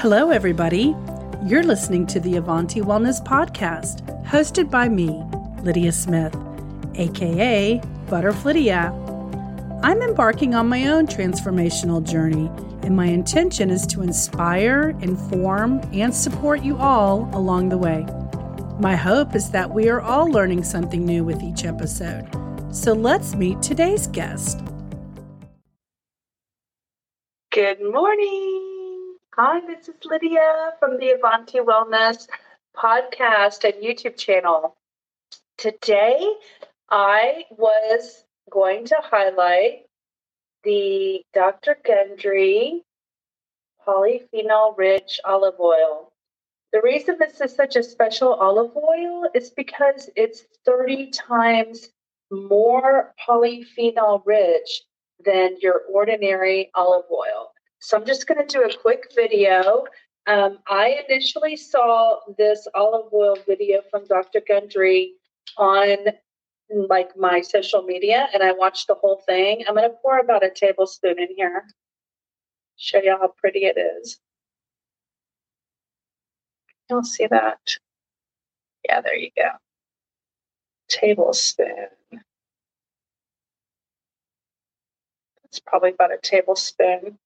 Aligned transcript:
Hello, 0.00 0.30
everybody. 0.30 0.94
You're 1.44 1.64
listening 1.64 2.06
to 2.06 2.20
the 2.20 2.36
Avanti 2.36 2.80
Wellness 2.80 3.20
Podcast, 3.20 4.06
hosted 4.24 4.70
by 4.70 4.88
me, 4.88 5.24
Lydia 5.64 5.90
Smith, 5.90 6.36
aka 6.94 7.80
Butterflydia. 8.06 8.92
I'm 9.82 10.00
embarking 10.00 10.54
on 10.54 10.68
my 10.68 10.86
own 10.86 11.08
transformational 11.08 12.08
journey, 12.08 12.48
and 12.86 12.94
my 12.94 13.06
intention 13.06 13.70
is 13.70 13.88
to 13.88 14.02
inspire, 14.02 14.90
inform, 15.00 15.80
and 15.92 16.14
support 16.14 16.62
you 16.62 16.76
all 16.76 17.28
along 17.32 17.70
the 17.70 17.78
way. 17.78 18.06
My 18.78 18.94
hope 18.94 19.34
is 19.34 19.50
that 19.50 19.72
we 19.72 19.88
are 19.88 20.00
all 20.00 20.30
learning 20.30 20.62
something 20.62 21.04
new 21.04 21.24
with 21.24 21.42
each 21.42 21.64
episode. 21.64 22.24
So 22.70 22.92
let's 22.92 23.34
meet 23.34 23.62
today's 23.62 24.06
guest. 24.06 24.60
Good 27.50 27.82
morning. 27.82 28.57
Hi, 29.40 29.60
this 29.60 29.88
is 29.88 29.94
Lydia 30.04 30.72
from 30.80 30.98
the 30.98 31.10
Avanti 31.10 31.58
Wellness 31.58 32.26
podcast 32.76 33.62
and 33.62 33.80
YouTube 33.80 34.16
channel. 34.16 34.74
Today, 35.56 36.28
I 36.90 37.44
was 37.50 38.24
going 38.50 38.86
to 38.86 38.96
highlight 39.00 39.86
the 40.64 41.22
Dr. 41.32 41.78
Gundry 41.84 42.82
polyphenol 43.86 44.76
rich 44.76 45.20
olive 45.24 45.60
oil. 45.60 46.10
The 46.72 46.80
reason 46.82 47.14
this 47.20 47.40
is 47.40 47.54
such 47.54 47.76
a 47.76 47.84
special 47.84 48.34
olive 48.34 48.76
oil 48.76 49.30
is 49.36 49.50
because 49.50 50.10
it's 50.16 50.42
30 50.66 51.12
times 51.12 51.90
more 52.32 53.14
polyphenol 53.24 54.20
rich 54.26 54.82
than 55.24 55.58
your 55.60 55.82
ordinary 55.88 56.72
olive 56.74 57.06
oil. 57.12 57.52
So 57.80 57.96
I'm 57.96 58.06
just 58.06 58.26
going 58.26 58.44
to 58.44 58.52
do 58.52 58.64
a 58.64 58.76
quick 58.76 59.12
video. 59.14 59.84
Um, 60.26 60.58
I 60.66 61.00
initially 61.08 61.56
saw 61.56 62.18
this 62.36 62.66
olive 62.74 63.12
oil 63.12 63.36
video 63.46 63.80
from 63.90 64.06
Dr. 64.06 64.42
Gundry 64.46 65.14
on 65.56 65.96
like 66.70 67.16
my 67.16 67.40
social 67.40 67.82
media 67.82 68.28
and 68.34 68.42
I 68.42 68.52
watched 68.52 68.88
the 68.88 68.94
whole 68.94 69.22
thing. 69.24 69.64
I'm 69.66 69.74
going 69.74 69.88
to 69.88 69.96
pour 70.02 70.18
about 70.18 70.44
a 70.44 70.50
tablespoon 70.50 71.18
in 71.18 71.28
here. 71.36 71.64
Show 72.76 73.00
you 73.02 73.16
how 73.18 73.32
pretty 73.38 73.60
it 73.60 73.78
is. 73.78 74.18
You'll 76.90 77.04
see 77.04 77.26
that. 77.26 77.58
Yeah, 78.84 79.00
there 79.00 79.16
you 79.16 79.30
go. 79.36 79.48
Tablespoon. 80.88 81.88
It's 85.44 85.60
probably 85.60 85.90
about 85.90 86.12
a 86.12 86.18
tablespoon. 86.22 87.18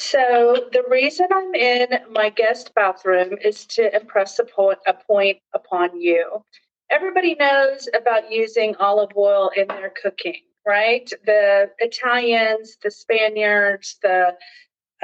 So 0.00 0.68
the 0.72 0.82
reason 0.88 1.26
I'm 1.30 1.54
in 1.54 1.88
my 2.10 2.30
guest 2.30 2.74
bathroom 2.74 3.36
is 3.44 3.66
to 3.66 3.94
impress 3.94 4.38
a 4.38 4.44
point, 4.44 4.78
a 4.86 4.94
point 4.94 5.36
upon 5.54 6.00
you. 6.00 6.42
Everybody 6.90 7.34
knows 7.34 7.86
about 7.94 8.32
using 8.32 8.74
olive 8.76 9.10
oil 9.14 9.50
in 9.54 9.68
their 9.68 9.92
cooking, 10.02 10.40
right? 10.66 11.08
The 11.26 11.70
Italians, 11.80 12.78
the 12.82 12.90
Spaniards, 12.90 13.98
the 14.02 14.34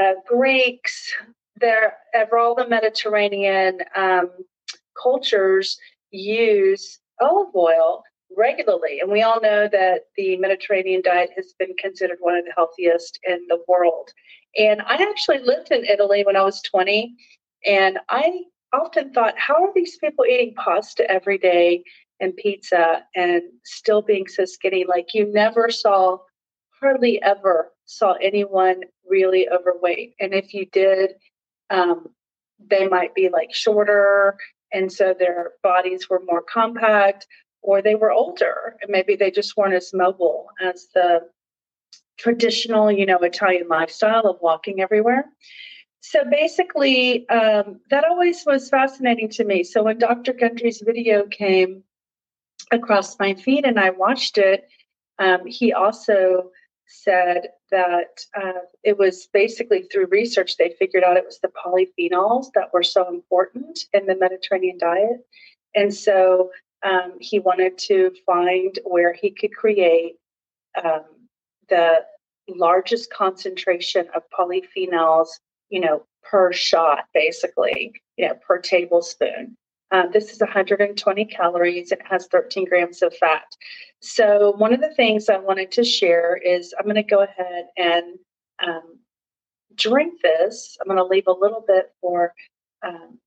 uh, 0.02 0.12
Greeks, 0.26 1.12
there 1.56 1.98
all 2.32 2.54
the 2.54 2.66
Mediterranean 2.66 3.80
um, 3.94 4.30
cultures 5.00 5.78
use 6.10 7.00
olive 7.20 7.54
oil 7.54 8.02
regularly. 8.34 9.00
And 9.00 9.10
we 9.10 9.22
all 9.22 9.40
know 9.40 9.68
that 9.70 10.06
the 10.16 10.36
Mediterranean 10.38 11.02
diet 11.02 11.30
has 11.36 11.52
been 11.58 11.74
considered 11.78 12.18
one 12.20 12.36
of 12.36 12.44
the 12.44 12.52
healthiest 12.56 13.18
in 13.28 13.46
the 13.48 13.62
world. 13.68 14.10
And 14.58 14.80
I 14.82 14.94
actually 14.94 15.38
lived 15.38 15.70
in 15.70 15.84
Italy 15.84 16.24
when 16.24 16.36
I 16.36 16.42
was 16.42 16.62
20. 16.62 17.14
And 17.64 17.98
I 18.08 18.42
often 18.72 19.12
thought, 19.12 19.38
how 19.38 19.64
are 19.64 19.72
these 19.74 19.98
people 19.98 20.24
eating 20.24 20.54
pasta 20.54 21.08
every 21.10 21.38
day 21.38 21.82
and 22.20 22.36
pizza 22.36 23.04
and 23.14 23.42
still 23.64 24.02
being 24.02 24.28
so 24.28 24.44
skinny? 24.44 24.84
Like 24.86 25.14
you 25.14 25.30
never 25.32 25.70
saw, 25.70 26.18
hardly 26.80 27.20
ever 27.22 27.72
saw 27.84 28.14
anyone 28.14 28.82
really 29.08 29.48
overweight. 29.48 30.14
And 30.20 30.34
if 30.34 30.54
you 30.54 30.66
did, 30.66 31.12
um, 31.70 32.06
they 32.58 32.88
might 32.88 33.14
be 33.14 33.28
like 33.28 33.54
shorter. 33.54 34.36
And 34.72 34.90
so 34.90 35.14
their 35.16 35.52
bodies 35.62 36.08
were 36.08 36.22
more 36.24 36.42
compact 36.42 37.26
or 37.62 37.82
they 37.82 37.94
were 37.94 38.12
older 38.12 38.76
and 38.80 38.90
maybe 38.90 39.16
they 39.16 39.30
just 39.30 39.56
weren't 39.56 39.74
as 39.74 39.90
mobile 39.92 40.46
as 40.62 40.86
the 40.94 41.20
traditional, 42.18 42.90
you 42.90 43.06
know, 43.06 43.18
Italian 43.18 43.68
lifestyle 43.68 44.26
of 44.26 44.40
walking 44.40 44.80
everywhere. 44.80 45.26
So 46.00 46.24
basically, 46.30 47.28
um, 47.28 47.80
that 47.90 48.04
always 48.04 48.44
was 48.46 48.68
fascinating 48.68 49.28
to 49.30 49.44
me. 49.44 49.64
So 49.64 49.82
when 49.82 49.98
Dr. 49.98 50.32
Gundry's 50.32 50.80
video 50.80 51.26
came 51.26 51.82
across 52.70 53.18
my 53.18 53.34
feed 53.34 53.64
and 53.64 53.78
I 53.78 53.90
watched 53.90 54.38
it, 54.38 54.68
um, 55.18 55.46
he 55.46 55.72
also 55.72 56.50
said 56.86 57.48
that 57.70 58.20
uh, 58.40 58.60
it 58.84 58.96
was 58.96 59.28
basically 59.32 59.82
through 59.82 60.06
research 60.06 60.56
they 60.56 60.76
figured 60.78 61.02
out 61.02 61.16
it 61.16 61.24
was 61.24 61.40
the 61.40 61.48
polyphenols 61.48 62.46
that 62.54 62.72
were 62.72 62.82
so 62.82 63.08
important 63.08 63.80
in 63.92 64.06
the 64.06 64.14
Mediterranean 64.14 64.78
diet. 64.78 65.26
And 65.74 65.92
so 65.92 66.50
um, 66.84 67.14
he 67.20 67.40
wanted 67.40 67.78
to 67.78 68.12
find 68.24 68.78
where 68.84 69.12
he 69.12 69.30
could 69.30 69.54
create 69.54 70.14
um, 70.82 71.04
the 71.68 72.04
largest 72.48 73.12
concentration 73.12 74.06
of 74.14 74.22
polyphenols, 74.38 75.28
you 75.68 75.80
know, 75.80 76.04
per 76.22 76.52
shot, 76.52 77.04
basically, 77.14 77.92
you 78.16 78.28
know, 78.28 78.34
per 78.46 78.58
tablespoon. 78.58 79.56
Uh, 79.92 80.06
this 80.08 80.32
is 80.32 80.40
120 80.40 81.24
calories. 81.26 81.92
It 81.92 82.00
has 82.08 82.26
13 82.26 82.64
grams 82.64 83.02
of 83.02 83.16
fat. 83.16 83.44
So, 84.00 84.52
one 84.56 84.72
of 84.72 84.80
the 84.80 84.94
things 84.94 85.28
I 85.28 85.38
wanted 85.38 85.70
to 85.72 85.84
share 85.84 86.36
is 86.36 86.74
I'm 86.78 86.84
going 86.84 86.96
to 86.96 87.02
go 87.02 87.22
ahead 87.22 87.66
and 87.76 88.18
um, 88.66 88.98
drink 89.76 90.20
this. 90.22 90.76
I'm 90.80 90.88
going 90.88 90.98
to 90.98 91.04
leave 91.04 91.28
a 91.28 91.32
little 91.32 91.64
bit 91.66 91.92
for 92.00 92.32
um, 92.82 93.18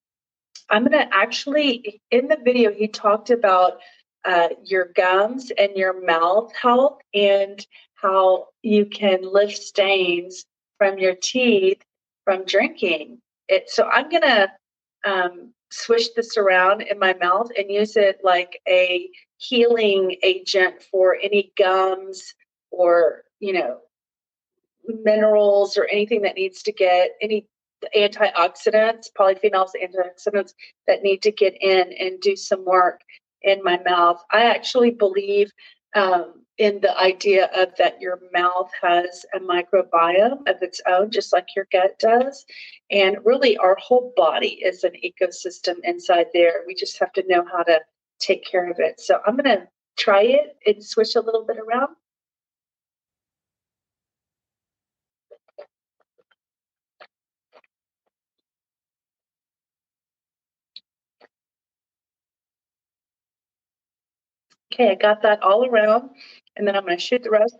I'm 0.69 0.85
going 0.85 0.91
to 0.91 1.15
actually, 1.15 2.01
in 2.11 2.27
the 2.27 2.37
video, 2.43 2.71
he 2.71 2.87
talked 2.87 3.29
about 3.29 3.79
uh, 4.25 4.49
your 4.63 4.91
gums 4.95 5.51
and 5.57 5.75
your 5.75 6.05
mouth 6.05 6.51
health 6.53 6.99
and 7.13 7.65
how 8.01 8.47
you 8.61 8.85
can 8.85 9.21
lift 9.21 9.57
stains 9.57 10.45
from 10.77 10.97
your 10.97 11.15
teeth 11.15 11.81
from 12.23 12.45
drinking 12.45 13.19
it. 13.47 13.69
So 13.69 13.85
I'm 13.85 14.09
going 14.09 14.23
to 14.23 14.51
um, 15.05 15.53
swish 15.71 16.09
this 16.09 16.37
around 16.37 16.81
in 16.81 16.99
my 16.99 17.13
mouth 17.15 17.49
and 17.57 17.71
use 17.71 17.95
it 17.97 18.19
like 18.23 18.61
a 18.67 19.09
healing 19.37 20.15
agent 20.23 20.81
for 20.91 21.17
any 21.21 21.51
gums 21.57 22.33
or, 22.71 23.23
you 23.39 23.53
know, 23.53 23.79
minerals 25.03 25.77
or 25.77 25.85
anything 25.85 26.21
that 26.23 26.35
needs 26.35 26.63
to 26.63 26.71
get 26.71 27.11
any 27.21 27.47
antioxidants, 27.95 29.07
polyphenols, 29.17 29.71
antioxidants 29.81 30.53
that 30.87 31.03
need 31.03 31.21
to 31.21 31.31
get 31.31 31.55
in 31.61 31.93
and 31.93 32.19
do 32.19 32.35
some 32.35 32.65
work 32.65 33.01
in 33.41 33.63
my 33.63 33.79
mouth. 33.85 34.21
I 34.31 34.45
actually 34.45 34.91
believe 34.91 35.51
um, 35.95 36.45
in 36.57 36.81
the 36.81 36.97
idea 36.99 37.49
of 37.55 37.69
that 37.77 38.01
your 38.01 38.19
mouth 38.33 38.69
has 38.81 39.25
a 39.33 39.39
microbiome 39.39 40.41
of 40.47 40.61
its 40.61 40.81
own, 40.87 41.09
just 41.09 41.31
like 41.31 41.47
your 41.55 41.67
gut 41.71 41.97
does. 41.99 42.45
And 42.91 43.17
really, 43.23 43.57
our 43.57 43.77
whole 43.79 44.13
body 44.17 44.59
is 44.63 44.83
an 44.83 44.93
ecosystem 45.03 45.75
inside 45.83 46.27
there. 46.33 46.63
We 46.67 46.75
just 46.75 46.99
have 46.99 47.13
to 47.13 47.23
know 47.27 47.45
how 47.49 47.63
to 47.63 47.79
take 48.19 48.45
care 48.45 48.69
of 48.69 48.77
it. 48.79 48.99
So 48.99 49.19
I'm 49.25 49.37
going 49.37 49.57
to 49.57 49.67
try 49.97 50.23
it 50.23 50.57
and 50.65 50.83
switch 50.83 51.15
a 51.15 51.21
little 51.21 51.45
bit 51.45 51.57
around. 51.57 51.95
Okay, 64.79 64.91
I 64.91 64.95
got 64.95 65.23
that 65.23 65.43
all 65.43 65.65
around, 65.65 66.11
and 66.55 66.65
then 66.65 66.73
I'm 66.73 66.85
going 66.85 66.97
to 66.97 67.03
shoot 67.03 67.21
the 67.21 67.29
rest. 67.29 67.53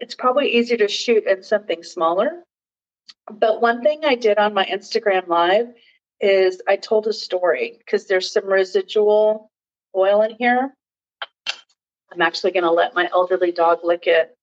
It's 0.00 0.14
probably 0.14 0.56
easier 0.56 0.78
to 0.78 0.88
shoot 0.88 1.24
in 1.26 1.42
something 1.42 1.82
smaller. 1.82 2.44
But 3.30 3.60
one 3.60 3.82
thing 3.82 4.00
I 4.06 4.14
did 4.14 4.38
on 4.38 4.54
my 4.54 4.64
Instagram 4.64 5.28
live 5.28 5.66
is 6.18 6.62
I 6.66 6.76
told 6.76 7.08
a 7.08 7.12
story 7.12 7.74
because 7.76 8.06
there's 8.06 8.32
some 8.32 8.46
residual 8.46 9.50
oil 9.94 10.22
in 10.22 10.34
here. 10.38 10.72
I'm 12.10 12.22
actually 12.22 12.52
going 12.52 12.64
to 12.64 12.70
let 12.70 12.94
my 12.94 13.06
elderly 13.12 13.52
dog 13.52 13.80
lick 13.84 14.06
it 14.06 14.34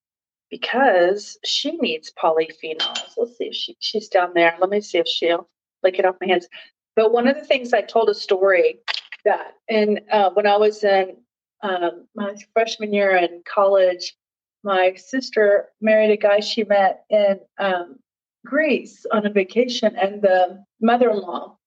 because 0.51 1.39
she 1.44 1.71
needs 1.77 2.13
polyphenols. 2.13 3.13
Let's 3.18 3.39
see 3.39 3.45
if 3.45 3.56
she, 3.56 3.75
she's 3.80 4.07
down 4.07 4.33
there. 4.36 4.56
Let 4.60 4.69
me 4.69 4.81
see 4.81 5.00
if 5.00 5.07
she'll 5.07 5.50
lick 5.81 5.98
it 5.98 6.06
off 6.06 6.18
my 6.21 6.27
hands. 6.27 6.48
But 6.95 7.12
one 7.12 7.27
of 7.27 7.36
the 7.36 7.45
things 7.45 7.74
I 7.74 7.81
told 7.81 8.10
a 8.10 8.13
story 8.13 8.81
that. 9.27 9.53
And 9.69 10.01
uh, 10.12 10.31
when 10.31 10.47
I 10.47 10.57
was 10.57 10.83
in 10.83 11.18
um, 11.62 12.07
my 12.15 12.35
freshman 12.53 12.94
year 12.94 13.15
in 13.15 13.44
college, 13.45 14.15
my 14.63 14.95
sister 14.95 15.69
married 15.81 16.12
a 16.12 16.18
guy 16.18 16.39
she 16.39 16.63
met 16.63 17.03
in 17.09 17.39
um, 17.59 17.97
Greece 18.45 19.06
on 19.12 19.25
a 19.25 19.29
vacation, 19.29 19.95
and 19.95 20.21
the 20.21 20.63
mother 20.81 21.09
in 21.09 21.19
law 21.19 21.57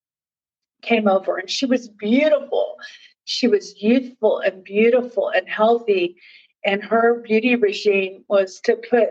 came 0.81 1.07
over, 1.07 1.37
and 1.37 1.49
she 1.49 1.65
was 1.65 1.87
beautiful. 1.87 2.77
She 3.25 3.47
was 3.47 3.81
youthful 3.81 4.39
and 4.39 4.63
beautiful 4.63 5.29
and 5.29 5.47
healthy. 5.47 6.17
And 6.65 6.83
her 6.83 7.21
beauty 7.21 7.55
regime 7.55 8.23
was 8.27 8.59
to 8.61 8.75
put 8.75 9.09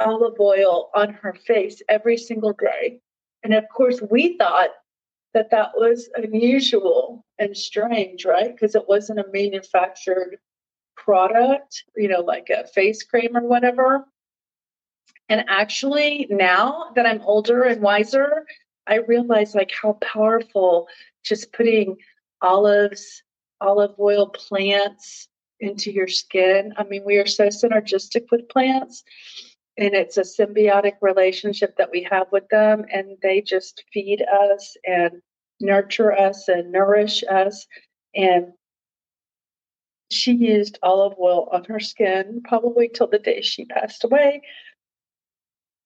olive 0.00 0.38
oil 0.38 0.90
on 0.94 1.14
her 1.14 1.32
face 1.32 1.82
every 1.88 2.16
single 2.16 2.52
day. 2.52 3.00
And 3.42 3.54
of 3.54 3.64
course, 3.74 4.00
we 4.10 4.36
thought 4.36 4.70
that 5.34 5.50
that 5.50 5.70
was 5.76 6.08
unusual 6.16 7.25
and 7.38 7.56
strange, 7.56 8.24
right? 8.24 8.54
Because 8.54 8.74
it 8.74 8.88
wasn't 8.88 9.20
a 9.20 9.26
manufactured 9.32 10.38
product, 10.96 11.84
you 11.96 12.08
know, 12.08 12.20
like 12.20 12.48
a 12.50 12.66
face 12.66 13.02
cream 13.02 13.36
or 13.36 13.46
whatever. 13.46 14.06
And 15.28 15.44
actually, 15.48 16.26
now 16.30 16.92
that 16.94 17.06
I'm 17.06 17.20
older 17.22 17.64
and 17.64 17.82
wiser, 17.82 18.46
I 18.86 18.96
realize 18.96 19.54
like 19.54 19.72
how 19.72 19.94
powerful 19.94 20.88
just 21.24 21.52
putting 21.52 21.96
olives, 22.40 23.22
olive 23.60 23.94
oil 23.98 24.28
plants 24.28 25.28
into 25.60 25.90
your 25.90 26.08
skin. 26.08 26.72
I 26.76 26.84
mean, 26.84 27.02
we 27.04 27.16
are 27.16 27.26
so 27.26 27.48
synergistic 27.48 28.26
with 28.30 28.48
plants 28.48 29.02
and 29.78 29.94
it's 29.94 30.16
a 30.16 30.22
symbiotic 30.22 30.94
relationship 31.00 31.76
that 31.76 31.90
we 31.90 32.06
have 32.10 32.28
with 32.32 32.48
them 32.48 32.84
and 32.92 33.16
they 33.22 33.40
just 33.40 33.84
feed 33.92 34.22
us 34.22 34.76
and 34.84 35.22
nurture 35.60 36.12
us 36.12 36.48
and 36.48 36.72
nourish 36.72 37.24
us 37.24 37.66
and 38.14 38.52
she 40.10 40.32
used 40.32 40.78
olive 40.82 41.18
oil 41.18 41.48
on 41.52 41.64
her 41.64 41.80
skin 41.80 42.42
probably 42.44 42.88
till 42.88 43.08
the 43.08 43.18
day 43.18 43.40
she 43.40 43.64
passed 43.64 44.04
away 44.04 44.42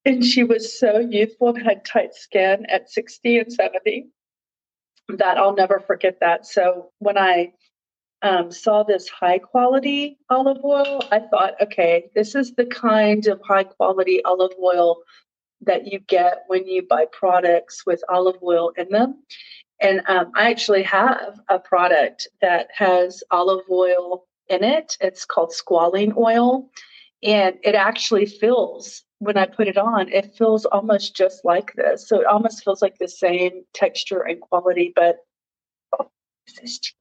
and 0.05 0.25
she 0.25 0.44
was 0.44 0.78
so 0.78 0.99
youthful 0.99 1.49
and 1.50 1.62
had 1.62 1.84
tight 1.84 2.14
skin 2.14 2.67
at 2.69 2.90
60 2.90 3.38
and 3.38 3.52
70 3.52 4.08
that 5.17 5.38
I'll 5.38 5.55
never 5.55 5.81
forget 5.81 6.20
that. 6.20 6.46
So 6.46 6.90
when 6.99 7.19
I 7.19 7.52
um, 8.23 8.52
saw 8.52 8.82
this 8.82 9.08
high 9.08 9.38
quality 9.38 10.19
olive 10.28 10.64
oil, 10.64 11.02
I 11.11 11.20
thought, 11.20 11.55
okay, 11.62 12.11
this 12.14 12.34
is 12.34 12.55
the 12.55 12.66
kind 12.66 13.26
of 13.26 13.40
high 13.43 13.64
quality 13.64 14.23
olive 14.25 14.52
oil 14.62 14.99
that 15.62 15.87
you 15.87 15.99
get 15.99 16.44
when 16.46 16.66
you 16.66 16.87
buy 16.88 17.06
products 17.11 17.84
with 17.84 18.02
olive 18.08 18.43
oil 18.43 18.73
in 18.76 18.88
them. 18.88 19.23
And 19.81 20.03
um, 20.06 20.32
I 20.35 20.50
actually 20.50 20.82
have 20.85 21.41
a 21.49 21.59
product 21.59 22.29
that 22.41 22.69
has 22.75 23.23
olive 23.31 23.65
oil 23.71 24.27
in 24.49 24.62
it. 24.62 24.97
It's 25.00 25.25
called 25.25 25.53
squalene 25.53 26.17
oil. 26.17 26.71
And 27.23 27.56
it 27.62 27.75
actually 27.75 28.27
feels, 28.27 29.05
when 29.19 29.37
I 29.37 29.47
put 29.47 29.69
it 29.69 29.79
on, 29.79 30.09
it 30.11 30.35
feels 30.35 30.65
almost 30.67 31.17
just 31.17 31.44
like 31.44 31.75
this. 31.75 32.09
So 32.09 32.21
it 32.21 32.27
almost 32.27 32.65
feels 32.65 32.82
like 32.82 32.99
the 32.99 33.09
same 33.09 33.65
texture 33.75 34.21
and 34.21 34.41
quality, 34.41 34.93
but 34.94 35.19
oh, 35.99 36.11
this 36.47 36.59
is 36.62 36.79
cheap 36.79 36.97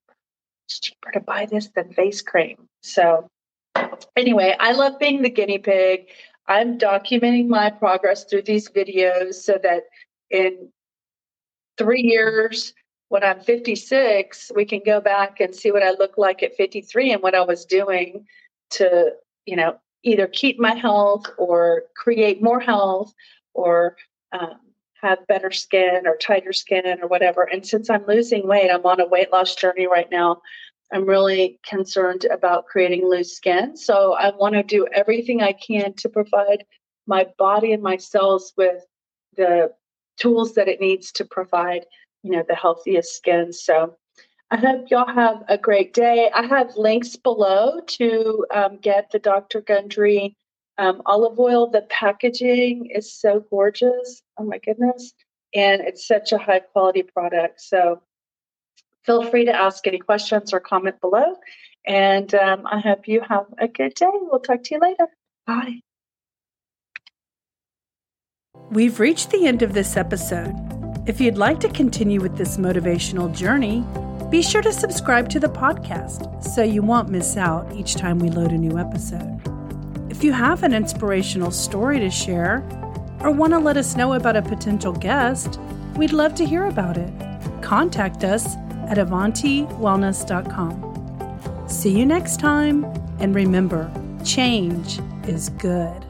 it's 0.70 0.80
cheaper 0.80 1.12
to 1.12 1.20
buy 1.20 1.48
this 1.48 1.70
than 1.70 1.92
face 1.94 2.22
cream. 2.22 2.68
So, 2.82 3.28
anyway, 4.16 4.56
I 4.60 4.74
love 4.74 5.00
being 5.00 5.24
the 5.24 5.30
guinea 5.30 5.58
pig. 5.58 6.10
I'm 6.48 6.78
documenting 6.78 7.48
my 7.48 7.72
progress 7.72 8.24
through 8.26 8.44
these 8.44 8.70
videos 8.70 9.36
so 9.36 9.58
that 9.64 9.84
in 10.30 10.70
three 11.80 12.02
years, 12.02 12.74
when 13.08 13.24
I'm 13.24 13.40
56, 13.40 14.52
we 14.56 14.66
can 14.66 14.82
go 14.86 15.02
back 15.02 15.40
and 15.40 15.56
see 15.56 15.72
what 15.72 15.82
I 15.82 15.92
look 15.92 16.18
like 16.18 16.44
at 16.44 16.56
53 16.56 17.14
and 17.14 17.24
what 17.24 17.34
I 17.34 17.42
was 17.42 17.66
doing 17.66 18.28
to, 18.72 19.14
you 19.48 19.56
know, 19.56 19.80
either 20.04 20.28
keep 20.28 20.60
my 20.60 20.76
health 20.76 21.26
or 21.40 21.84
create 21.96 22.44
more 22.44 22.60
health 22.60 23.12
or 23.56 23.96
um, 24.32 24.60
have 25.02 25.26
better 25.28 25.50
skin 25.50 26.04
or 26.06 26.18
tighter 26.18 26.54
skin 26.54 27.00
or 27.02 27.08
whatever. 27.08 27.44
And 27.44 27.66
since 27.66 27.90
I'm 27.90 28.06
losing 28.08 28.48
weight, 28.48 28.70
I'm 28.70 28.86
on 28.86 29.00
a 29.00 29.08
weight 29.08 29.32
loss 29.32 29.56
journey 29.56 29.88
right 29.88 30.10
now. 30.12 30.42
I'm 30.94 31.06
really 31.06 31.60
concerned 31.68 32.26
about 32.32 32.68
creating 32.68 33.08
loose 33.08 33.36
skin. 33.36 33.76
So 33.78 34.14
I 34.14 34.32
want 34.36 34.56
to 34.56 34.64
do 34.64 34.88
everything 34.94 35.42
I 35.42 35.54
can 35.54 35.94
to 35.94 36.10
provide 36.10 36.66
my 37.08 37.28
body 37.38 37.74
and 37.74 37.82
my 37.82 37.98
cells 37.98 38.54
with 38.58 38.84
the 39.36 39.72
tools 40.20 40.54
that 40.56 40.68
it 40.68 40.82
needs 40.82 41.12
to 41.14 41.26
provide, 41.26 41.86
you 42.24 42.32
know, 42.32 42.44
the 42.48 42.56
healthiest 42.56 43.16
skin. 43.16 43.54
So 43.54 43.96
I 44.52 44.58
hope 44.58 44.90
y'all 44.90 45.14
have 45.14 45.44
a 45.48 45.58
great 45.58 45.94
day. 45.94 46.30
I 46.34 46.44
have 46.46 46.76
links 46.76 47.16
below 47.16 47.80
to 47.86 48.46
um, 48.54 48.78
get 48.78 49.12
the 49.12 49.20
Dr. 49.20 49.62
Gundry 49.62 50.36
um, 50.80 51.02
olive 51.06 51.38
oil, 51.38 51.70
the 51.70 51.82
packaging 51.90 52.88
is 52.90 53.14
so 53.14 53.46
gorgeous. 53.50 54.24
Oh 54.38 54.46
my 54.46 54.60
goodness. 54.60 55.14
And 55.54 55.82
it's 55.82 56.08
such 56.08 56.32
a 56.32 56.38
high 56.38 56.62
quality 56.62 57.04
product. 57.04 57.60
So 57.60 58.02
feel 59.06 59.30
free 59.30 59.46
to 59.46 59.54
ask 59.54 59.86
any 59.88 60.00
questions 60.00 60.54
or 60.54 60.62
comment 60.62 61.02
below. 61.02 61.36
And 61.86 62.34
um, 62.34 62.66
I 62.66 62.80
hope 62.80 63.10
you 63.10 63.22
have 63.28 63.48
a 63.58 63.68
good 63.68 63.94
day. 63.96 64.08
We'll 64.10 64.40
talk 64.40 64.64
to 64.64 64.76
you 64.76 64.80
later. 64.80 65.08
Bye. 65.46 65.82
We've 68.72 69.00
reached 69.00 69.32
the 69.32 69.48
end 69.48 69.64
of 69.64 69.74
this 69.74 69.98
episode. 69.98 70.54
If 71.08 71.20
you'd 71.20 71.40
like 71.40 71.60
to 71.62 71.70
continue 71.70 72.22
with 72.22 72.38
this 72.38 72.58
motivational 72.58 73.36
journey, 73.36 73.84
be 74.30 74.44
sure 74.44 74.62
to 74.62 74.72
subscribe 74.72 75.28
to 75.30 75.40
the 75.40 75.50
podcast 75.50 76.44
so 76.44 76.62
you 76.62 76.84
won't 76.84 77.10
miss 77.10 77.36
out 77.36 77.76
each 77.76 77.96
time 77.96 78.20
we 78.20 78.30
load 78.30 78.52
a 78.52 78.58
new 78.60 78.78
episode. 78.78 79.42
If 80.12 80.24
you 80.24 80.34
have 80.34 80.62
an 80.62 80.76
inspirational 80.76 81.50
story 81.50 82.00
to 82.00 82.12
share 82.12 82.58
or 83.22 83.32
want 83.32 83.54
to 83.54 83.60
let 83.60 83.76
us 83.76 83.96
know 83.96 84.14
about 84.14 84.36
a 84.36 84.44
potential 84.44 84.94
guest, 84.94 85.60
we'd 85.96 86.14
love 86.14 86.36
to 86.36 86.46
hear 86.46 86.68
about 86.68 86.96
it. 86.96 87.12
Contact 87.64 88.24
us 88.24 88.56
at 88.88 89.00
avantiwellness.com. 89.00 91.66
See 91.68 91.98
you 91.98 92.06
next 92.06 92.40
time, 92.40 92.86
and 93.20 93.34
remember, 93.34 93.92
change 94.24 95.00
is 95.28 95.50
good. 95.50 96.06